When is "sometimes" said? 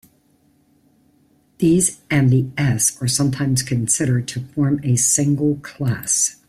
3.07-3.61